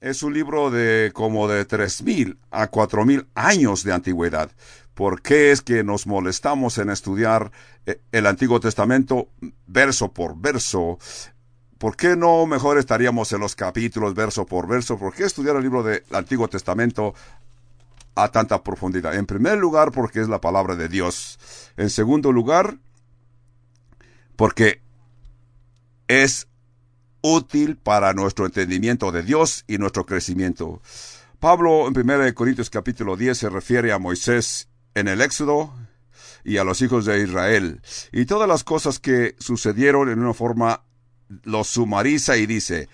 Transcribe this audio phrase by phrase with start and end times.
[0.00, 4.50] es un libro de como de 3.000 a 4.000 años de antigüedad.
[4.94, 7.50] ¿Por qué es que nos molestamos en estudiar
[7.84, 9.28] eh, el Antiguo Testamento
[9.66, 10.98] verso por verso?
[11.78, 14.98] ¿Por qué no mejor estaríamos en los capítulos verso por verso?
[14.98, 17.14] ¿Por qué estudiar el libro del Antiguo Testamento
[18.14, 19.14] a tanta profundidad?
[19.14, 21.38] En primer lugar, porque es la palabra de Dios.
[21.76, 22.78] En segundo lugar,
[24.36, 24.80] porque
[26.08, 26.48] es
[27.26, 30.80] útil para nuestro entendimiento de Dios y nuestro crecimiento.
[31.40, 35.74] Pablo en 1 Corintios capítulo 10 se refiere a Moisés en el Éxodo
[36.44, 37.80] y a los hijos de Israel
[38.12, 40.84] y todas las cosas que sucedieron en una forma
[41.42, 42.88] los sumariza y dice,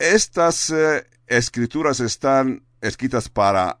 [0.00, 3.78] estas eh, escrituras están escritas para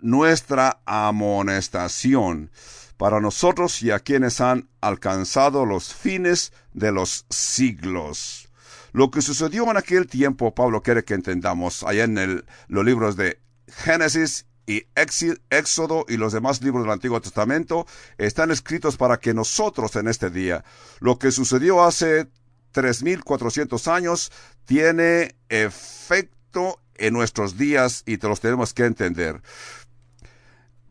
[0.00, 2.52] nuestra amonestación,
[2.96, 8.47] para nosotros y a quienes han alcanzado los fines de los siglos.
[8.92, 13.40] Lo que sucedió en aquel tiempo, Pablo quiere que entendamos, allá en los libros de
[13.68, 17.86] Génesis y Éxodo y los demás libros del Antiguo Testamento
[18.18, 20.64] están escritos para que nosotros en este día,
[21.00, 22.28] lo que sucedió hace
[22.74, 24.30] 3.400 años,
[24.66, 29.40] tiene efecto en nuestros días y te los tenemos que entender.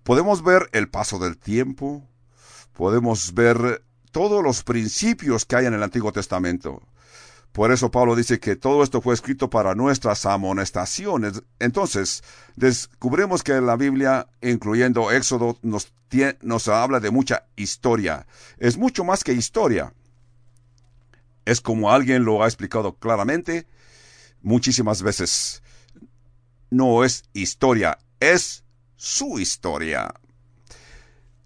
[0.03, 2.03] Podemos ver el paso del tiempo,
[2.73, 6.81] podemos ver todos los principios que hay en el Antiguo Testamento.
[7.57, 11.41] Por eso Pablo dice que todo esto fue escrito para nuestras amonestaciones.
[11.57, 12.23] Entonces,
[12.55, 18.27] descubrimos que la Biblia, incluyendo Éxodo, nos, habla de mucha historia.
[18.59, 19.91] Es mucho más que historia.
[21.45, 23.65] Es como alguien lo ha explicado claramente
[24.43, 25.63] muchísimas veces.
[26.69, 28.65] No es historia, es
[28.97, 30.13] su historia.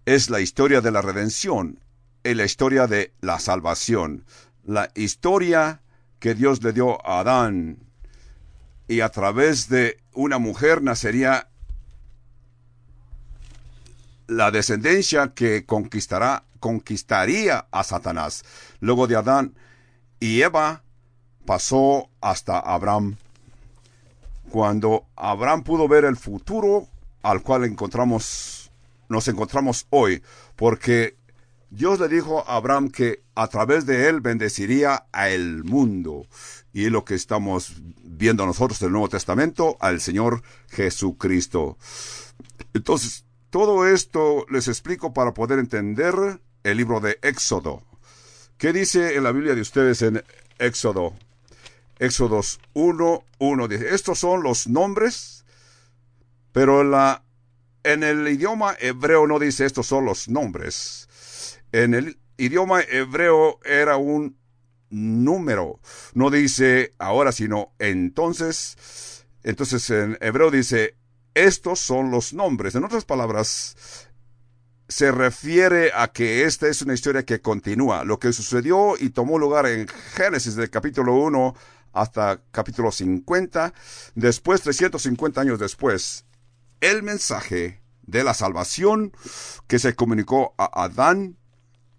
[0.06, 1.80] Es la historia de la redención,
[2.24, 4.26] es la historia de la salvación,
[4.66, 5.80] la historia
[6.22, 7.80] que Dios le dio a Adán
[8.88, 11.50] y a través de una mujer nacería
[14.28, 18.46] la descendencia que conquistará, conquistaría a Satanás.
[18.80, 19.56] Luego de Adán
[20.20, 20.84] y Eva
[21.46, 23.18] pasó hasta Abraham.
[24.52, 26.88] Cuando Abraham pudo ver el futuro
[27.24, 28.72] al cual encontramos,
[29.10, 30.22] nos encontramos hoy,
[30.56, 31.16] porque
[31.72, 36.28] Dios le dijo a Abraham que a través de él bendeciría a el mundo.
[36.74, 41.78] Y lo que estamos viendo nosotros del Nuevo Testamento, al Señor Jesucristo.
[42.74, 47.84] Entonces, todo esto les explico para poder entender el libro de Éxodo.
[48.58, 50.22] ¿Qué dice en la Biblia de ustedes en
[50.60, 51.14] Éxodo?
[52.00, 55.46] Éxodos 1, 1 dice, estos son los nombres,
[56.52, 57.24] pero la,
[57.84, 61.08] en el idioma hebreo no dice estos son los nombres
[61.72, 64.38] en el idioma hebreo era un
[64.90, 65.80] número.
[66.14, 69.26] No dice ahora, sino entonces.
[69.44, 70.96] Entonces en hebreo dice,
[71.34, 72.76] estos son los nombres.
[72.76, 74.10] En otras palabras,
[74.88, 78.04] se refiere a que esta es una historia que continúa.
[78.04, 81.56] Lo que sucedió y tomó lugar en Génesis del capítulo 1
[81.94, 83.74] hasta capítulo 50,
[84.16, 86.26] después, 350 años después,
[86.80, 89.14] el mensaje de la salvación
[89.68, 91.38] que se comunicó a Adán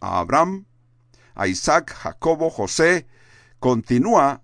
[0.02, 0.66] a Abraham,
[1.34, 3.06] a Isaac, Jacobo, José,
[3.58, 4.42] continúa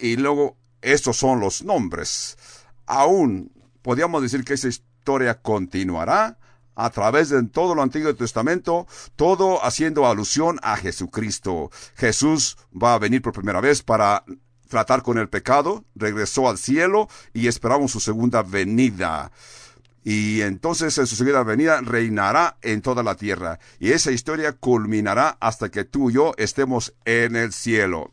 [0.00, 2.38] y luego estos son los nombres.
[2.86, 6.38] Aún podríamos decir que esa historia continuará
[6.76, 11.70] a través de todo el Antiguo Testamento, todo haciendo alusión a Jesucristo.
[11.96, 14.24] Jesús va a venir por primera vez para
[14.68, 19.32] tratar con el pecado, regresó al cielo y esperamos su segunda venida
[20.02, 23.58] y entonces en su segunda venida reinará en toda la tierra.
[23.78, 28.12] Y esa historia culminará hasta que tú y yo estemos en el cielo.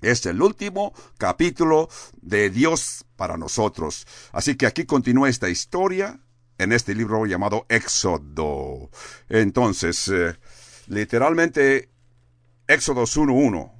[0.00, 1.88] Es el último capítulo
[2.20, 4.06] de Dios para nosotros.
[4.32, 6.20] Así que aquí continúa esta historia
[6.58, 8.90] en este libro llamado Éxodo.
[9.28, 10.36] Entonces, eh,
[10.86, 11.90] literalmente,
[12.66, 13.72] Éxodo 1.1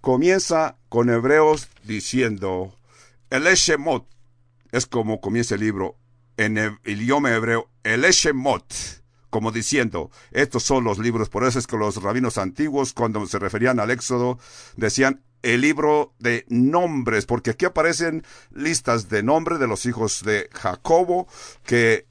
[0.00, 2.78] comienza con Hebreos diciendo,
[3.30, 4.06] el Eshemot
[4.70, 5.96] es como comienza el libro
[6.36, 8.72] en el idioma hebreo, el Eshemot,
[9.30, 11.28] como diciendo, estos son los libros.
[11.28, 14.38] Por eso es que los rabinos antiguos, cuando se referían al Éxodo,
[14.76, 20.48] decían el libro de nombres, porque aquí aparecen listas de nombres de los hijos de
[20.52, 21.28] Jacobo
[21.64, 22.06] que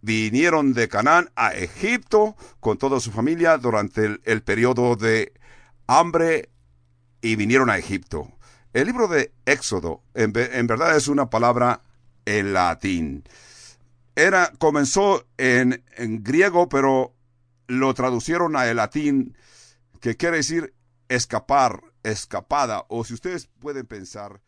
[0.00, 5.34] vinieron de Canaán a Egipto con toda su familia durante el, periodo de
[5.86, 6.48] hambre
[7.20, 8.32] y vinieron a Egipto.
[8.72, 11.82] El libro de Éxodo en verdad es una palabra
[12.24, 13.24] en latín.
[14.20, 17.14] Era, comenzó en, en griego, pero
[17.68, 19.34] lo traducieron a el latín,
[20.00, 20.74] que quiere decir
[21.08, 24.42] escapar, escapada, o si ustedes pueden pensar,